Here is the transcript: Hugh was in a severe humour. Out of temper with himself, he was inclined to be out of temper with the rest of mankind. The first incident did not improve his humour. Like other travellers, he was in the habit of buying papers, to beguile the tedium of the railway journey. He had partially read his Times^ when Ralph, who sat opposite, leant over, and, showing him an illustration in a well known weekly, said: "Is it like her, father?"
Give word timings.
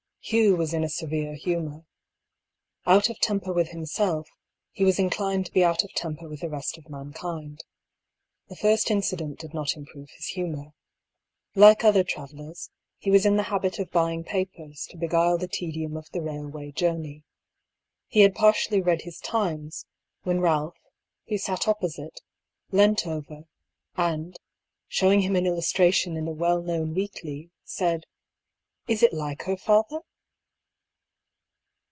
Hugh 0.23 0.55
was 0.55 0.71
in 0.71 0.83
a 0.83 0.87
severe 0.87 1.33
humour. 1.33 1.83
Out 2.85 3.09
of 3.09 3.19
temper 3.19 3.51
with 3.51 3.69
himself, 3.69 4.29
he 4.71 4.83
was 4.83 4.99
inclined 4.99 5.47
to 5.47 5.51
be 5.51 5.63
out 5.63 5.83
of 5.83 5.91
temper 5.93 6.29
with 6.29 6.41
the 6.41 6.49
rest 6.49 6.77
of 6.77 6.87
mankind. 6.91 7.63
The 8.47 8.55
first 8.55 8.91
incident 8.91 9.39
did 9.39 9.55
not 9.55 9.75
improve 9.75 10.11
his 10.11 10.27
humour. 10.27 10.73
Like 11.55 11.83
other 11.83 12.03
travellers, 12.03 12.69
he 12.99 13.09
was 13.09 13.25
in 13.25 13.35
the 13.35 13.43
habit 13.49 13.79
of 13.79 13.89
buying 13.89 14.23
papers, 14.23 14.85
to 14.91 14.97
beguile 14.97 15.39
the 15.39 15.47
tedium 15.47 15.97
of 15.97 16.07
the 16.11 16.21
railway 16.21 16.71
journey. 16.71 17.23
He 18.05 18.19
had 18.19 18.35
partially 18.35 18.79
read 18.79 19.01
his 19.01 19.19
Times^ 19.21 19.85
when 20.21 20.39
Ralph, 20.39 20.77
who 21.29 21.39
sat 21.39 21.67
opposite, 21.67 22.21
leant 22.69 23.07
over, 23.07 23.45
and, 23.97 24.37
showing 24.87 25.21
him 25.21 25.35
an 25.35 25.47
illustration 25.47 26.15
in 26.15 26.27
a 26.27 26.31
well 26.31 26.61
known 26.61 26.93
weekly, 26.93 27.49
said: 27.63 28.05
"Is 28.87 29.01
it 29.01 29.13
like 29.13 29.41
her, 29.43 29.57
father?" 29.57 30.01